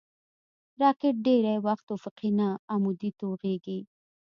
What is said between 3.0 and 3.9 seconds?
توغېږي